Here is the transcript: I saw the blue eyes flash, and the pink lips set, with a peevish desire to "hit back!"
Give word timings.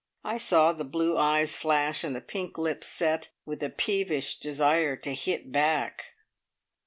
I 0.23 0.39
saw 0.39 0.73
the 0.73 0.83
blue 0.83 1.15
eyes 1.15 1.55
flash, 1.55 2.03
and 2.03 2.15
the 2.15 2.21
pink 2.21 2.57
lips 2.57 2.87
set, 2.87 3.29
with 3.45 3.61
a 3.61 3.69
peevish 3.69 4.39
desire 4.39 4.95
to 4.95 5.13
"hit 5.13 5.51
back!" 5.51 6.13